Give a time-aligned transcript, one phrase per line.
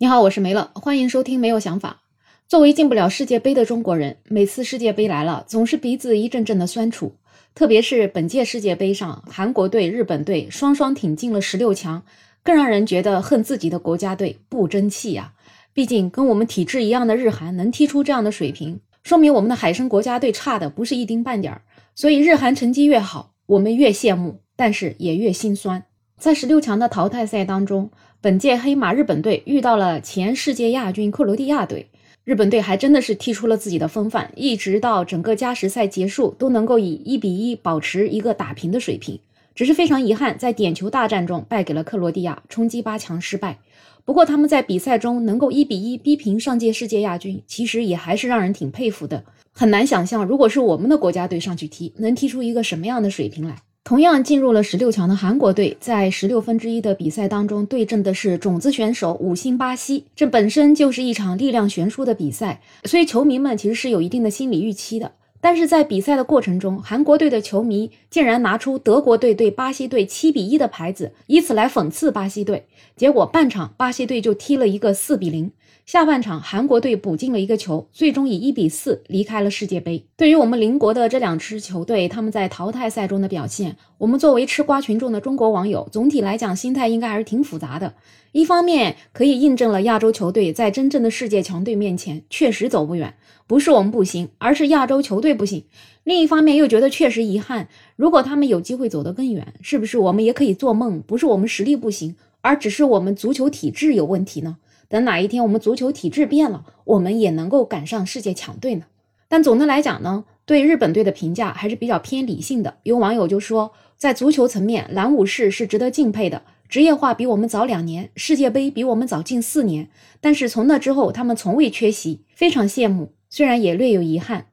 [0.00, 2.02] 你好，我是梅乐，欢迎收听没有想法。
[2.46, 7.16] 作为进不了世界杯的中国人，每次世界杯来了，总是鼻子一阵阵的酸楚。
[7.52, 12.04] 特别是本届世界杯上，韩国队、日本队双双挺进了十六强，
[12.44, 15.32] 更让人觉得恨自己的国家队不争气呀。
[15.72, 21.62] 毕竟跟我们体质一样的日韩能踢出这样的水平，说明我们的海参国家队差的不是一丁半点儿。
[21.96, 25.82] 所以日韩成绩越好，我们越羡慕，但是也越心酸。
[26.16, 27.90] 在十六强的淘汰赛当中。
[28.20, 31.86] 本届黑马日本队遇到了前世界亚军克罗地亚队，
[32.24, 39.20] 日本队还真的是踢出了自己的风范，一直到整个加时赛结束都能够以一比一保持一个打平的水平。
[39.54, 43.60] 只是非常遗憾，在点球大战中败给了克罗地亚，冲击八强失败。
[44.04, 49.22] 不过他们在比赛中能够一比一逼平上届世界亚军，其实也还是让人挺佩服的。
[49.52, 53.58] 很难想象，如果是我们的国家队上去踢，能踢出一个什么样的水平来。
[53.84, 65.12] 同样进入了十六强的韩国队，在十六分之一的比赛当中对阵的是种子选手五星巴西，这本身就是一场力量悬殊的比赛，所以球迷们其实是有一定的心理预期的。
[65.40, 72.66] 但是在比赛的过程中，韩国队的球迷竟然拿出德国队对巴西队七比一的牌子，以此来讽刺巴西队。
[72.96, 75.52] 结果半场巴西队就踢了一个四比零。
[75.86, 80.04] 下半场，韩国队补进了一个球，最终以一比四离开了世界杯。
[80.18, 87.94] 对于我们邻国的这两支球队，他们在淘汰赛中的表现，我们作为吃瓜群众的中国网友，总体来讲心态应该还是挺复杂的。
[88.32, 93.14] 一方面可以印证了亚洲球队在真正的世界强队面前确实走不远，
[93.46, 95.64] 不是我们不行，而是亚洲球队不行。
[96.04, 101.00] 另一方面又觉得确实遗憾，如果他们有机会走得更远，是不是我们也可以做梦？
[101.00, 104.56] 不是我们实力不行，而只是我们足球体制有问题呢？
[104.88, 108.84] 等哪一天我们足球体制变了，我们也能够赶上世界强队呢。
[109.28, 112.78] 但总的来讲呢，对日本队的评价还是比较偏理性的。
[112.84, 119.88] 有网友就说，在足球层面，蓝武士是值得敬佩的，职业化比我们早两年，世界杯比我们早近四年。
[120.20, 124.46] 但是从那之后，他们从未缺席，非常羡慕，虽然也略有遗憾。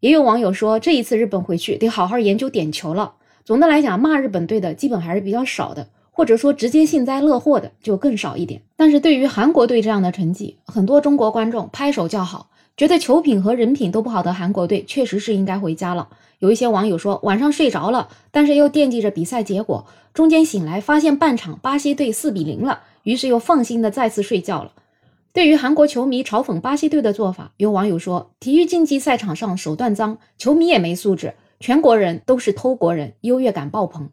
[0.00, 3.16] 也有网友说，这一次日本回去得好好研究点球了。
[3.44, 5.90] 总的来讲，骂日本队的基本还是比较少的。
[6.12, 16.08] 或者说直接幸灾乐祸的就更少一点，但是对于韩国队这样的成绩，很多中国观众拍手叫好，觉得球品和人品都不好的韩国队确实是应该回家了。
[16.38, 24.72] 有一些网友说晚上睡着了，但是又惦记着比赛结果，中间醒来发现半场巴西队四比零了，于是又放心的再次睡觉了。
[25.32, 34.08] 对于韩国球迷嘲讽巴西队的做法，有网友说体育竞技赛场上手段脏，球迷也没素质，全国人都是偷国人，优越感爆棚。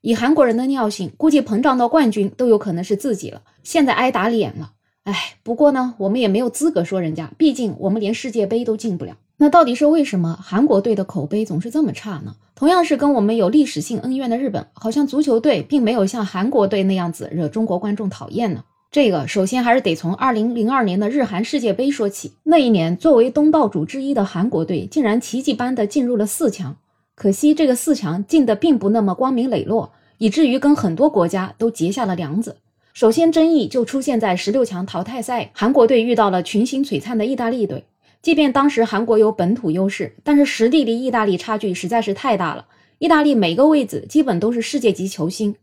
[0.00, 3.42] 以韩国人的尿性，估计膨胀到冠军都有可能是自己了。
[3.62, 4.72] 现在挨打脸了，
[5.08, 9.16] 哎，不过呢，我们也没有资格说人家，毕竟我们连世界杯都进不了。
[9.38, 12.34] 那到底是为什么韩国队的口碑总是这么差呢？
[12.54, 18.64] 同样是跟我们有历史性恩怨的日本，好像足球队并没有像韩国队那样子惹中国观众讨厌呢。
[18.90, 22.32] 这个首先还是得从二零零二年的日韩世界杯说起。
[22.42, 26.76] 那一年，作为东道主之一的韩国队，竟然奇迹般的进入了四强。
[27.14, 32.56] 可惜这个四强进的并不那么光明磊落，以至于跟很多国家都结下了梁子。
[32.98, 37.84] 首先，争议就出现在十六强淘汰赛，韩国队遇到了群星璀璨的意大利队。
[38.22, 42.66] 即便当时韩国有本土优势，但是实力离意大利差距实在是太大了。
[42.98, 45.54] 意大利每个位子基本都是世界级球星。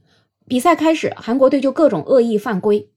[0.47, 2.87] 比赛开始，韩国队就各种恶意犯规，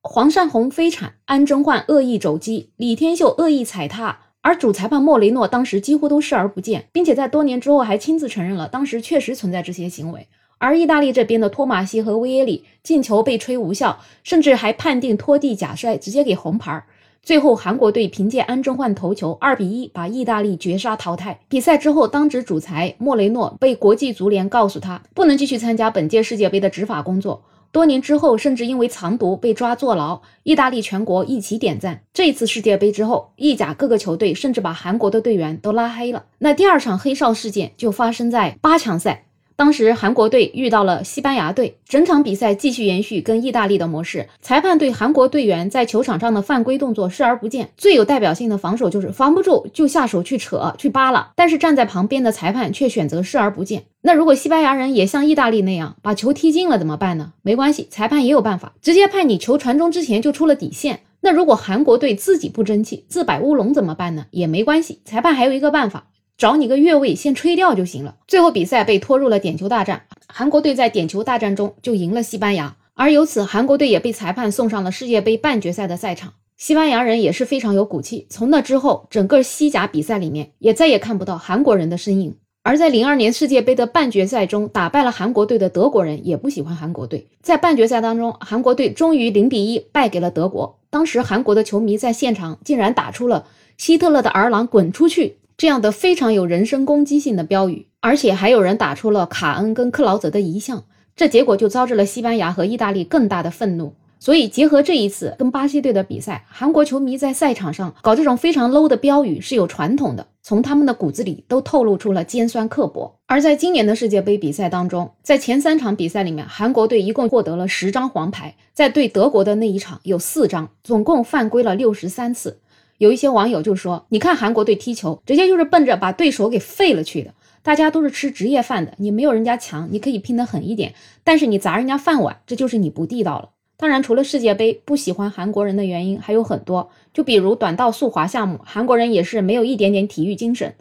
[0.00, 4.20] 黄善宏飞铲，安贞焕恶意肘击，李天秀恶意踩踏。
[4.42, 10.28] 而主裁判莫雷诺当时几乎都视而不见，并且在多年之后还亲自承认了当时确实存在这些行为。
[10.62, 16.84] 而意大利这边的托马西和威耶里进球被吹无效，甚至还判定拖地假摔，直接给红牌。
[17.20, 21.40] 最后韩国队凭借安贞焕头球二比一把意大利绝杀淘汰。
[21.48, 27.42] 比赛之后，当值主裁莫雷诺被国际足联告诉他不能继续参加本届世界杯的执法工作。
[27.72, 32.02] 多年之后，甚至因为藏毒被抓坐牢，意大利全国一起点赞。
[32.14, 36.26] 这次世界杯之后，意甲各个球队甚至把韩国的队员都拉黑了。
[36.38, 39.24] 那第二场黑哨事件就发生在八强赛。
[39.56, 47.70] 当时韩国队遇到了西班牙队，整场比赛继续延续跟意大利的模式，裁判对韩国队员在球场上的犯规动作视而不见。
[47.76, 53.84] 最有代表性的防守就是防不住就下手去扯去扒拉，但是站在旁边的裁判却选择视而不见。
[54.00, 57.32] 那如果西班牙人也像意大利那样把球踢进了怎么办呢？
[57.42, 61.00] 没关系，裁判也有办法，直接判你球传中之前就出了底线。
[61.24, 64.26] 那如果韩国队自己不争气，自摆乌龙怎么办呢？
[64.32, 66.08] 也没关系，裁判还有一个办法。
[66.42, 68.16] 找你个越位，先吹掉就行了。
[68.26, 76.32] 最后比赛被拖入了点球大战，韩国队在点球大战中就赢了西班牙，而由此韩国队也被裁判送上了世界杯半决赛的赛场。
[76.56, 82.34] 西班牙人也是非常有骨气，从那之后，整个西甲比赛里面也再也看不到韩国人的身影。
[82.64, 90.80] 而在零二年世界杯的半决赛中打败了韩国队的德国人也不喜欢韩国队，在半决赛当中，韩国队终于零比一败给了德国。
[90.90, 93.46] 当时韩国的球迷在现场竟然打出了
[93.78, 100.84] “希特勒的儿郎滚出去”这样的非常有人身攻击性的标语，而且还有人打出了卡恩跟克劳泽的遗像，
[101.14, 103.94] 这结果就招致了西班牙和意大利更大的愤怒。
[104.18, 113.18] 所以，结合这一次跟巴西队的比赛，韩国球迷在赛场上搞这种非常 low 的标语是有传统的，从他们的骨子里都透露出了尖酸刻薄。
[113.26, 122.60] 而在今年的世界杯比赛当中，在前三场比赛里面，韩国队一共获得了十张黄牌，在对德国的那一场有四张，总共犯规了六十三次。
[123.02, 127.34] 有一些网友就说：“你看韩国队踢球，直接就是奔着把对手给废了去的。
[127.60, 130.94] 大家都是吃职业饭的，你没有人家强，你可以拼得狠一点，
[131.24, 140.72] 但是你砸人家饭碗，这就是你不地道了。”当然，除了世界杯不喜欢韩国人的原因还有很多，就比如短道速滑项目，韩国人也是没有一点点体育精神。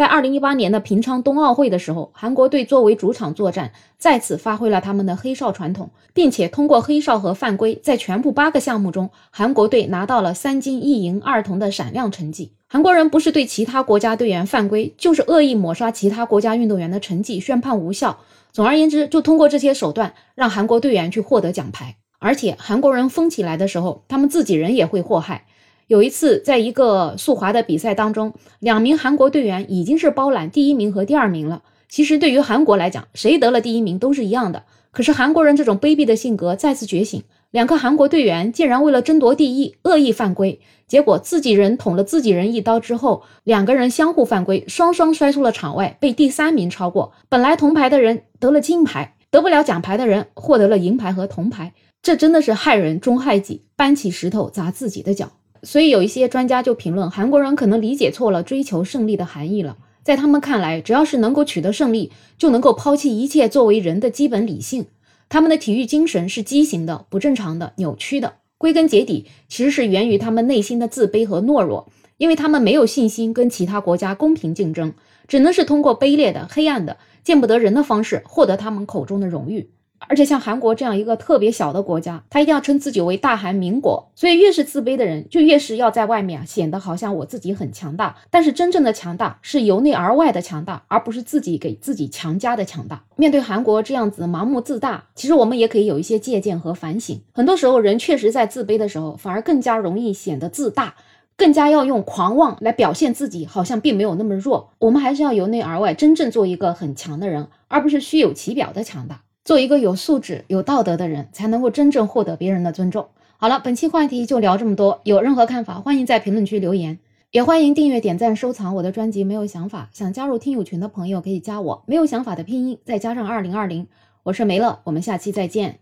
[0.00, 12.52] 在二零一八年的平昌冬奥会的时候，韩国队作为主场作战，再次发挥了他们的黑哨传统，并且通过黑哨和犯规，在全部八个项目中，韩国队拿到了三金一银二铜的闪亮成绩。
[12.66, 18.20] 韩国人不是对其他国家队员犯规，就是恶意抹杀其他国家运动员的成绩，宣判无效。
[18.52, 21.96] 总而言之，就通过这些手段，让韩国队员去获得奖牌。
[22.18, 25.44] 而且韩国人疯起来的时候，他们自己人也会祸害。
[25.90, 31.64] 有一次，在一个速滑的比赛当中，两名韩国队员已经是包揽第一名和第二名了。
[31.88, 34.62] 其实对于韩国来讲，谁得了第一名都是一样的。
[34.92, 47.12] 可是韩国人这种卑鄙的性格再次觉醒，两个韩国队员竟然为了争夺第一，恶意犯规，结果自己人捅了自己人一刀之后，两个人相互犯规，双双摔出了场外，被第三名超过。
[47.28, 51.72] 本来铜牌的人得了金牌，得不了奖牌的人获得了银牌和铜牌。
[52.00, 55.32] 这真的是害人终害己，搬起石头砸自己的脚。
[55.62, 59.76] 所以有一些专家就评论，韩国人可能理解错了追求胜利的含义了。
[60.02, 64.86] 在他们看来，只要是能够取得胜利，就能够抛弃一切作为人的基本理性。
[65.28, 68.34] 他们的体育精神是畸形的、不正常的、扭曲的。
[68.56, 74.92] 归根结底，其实是源于他们内心的自卑和懦弱，因为他们没有信心跟其他国家公平竞争，
[75.28, 79.70] 只能是通过卑劣的、黑暗的、见不得人的方式获得他们口中的荣誉。
[80.08, 88.16] 而且像韩国这样一个特别小的国家，他一定要称自己为大韩民国，所以越是自卑的人，就越是要在外面啊显得好像我自己很强大。
[88.30, 93.04] 但是真正的强大是由内而外的强大，而不是自己给自己强加的强大。
[93.16, 97.20] 面对韩国这样子盲目自大，其实我们也可以有一些借鉴和反省。
[97.32, 100.94] 很多时候，人确实在自卑的时候，反而更加容易显得自大，
[101.36, 104.70] 更加要用狂妄来表现自己，好像并没有那么弱。
[104.78, 109.20] 我们还是要由内而外，真正做一个很强的人，而不是虚有其表的强大。
[109.44, 113.08] 做一个有素质、有道德的人，才能够真正获得别人的尊重。
[113.38, 115.00] 好了，本期话题就聊这么多。
[115.04, 116.98] 有任何看法，欢迎在评论区留言，
[117.30, 119.24] 也欢迎订阅、点赞、收藏我的专辑。
[119.24, 121.82] 没有想法，想加入听友群的朋友可以加我。
[121.86, 123.86] 没有想法的拼音再加上二零二零，
[124.24, 125.78] 我是梅乐，我们下期再见。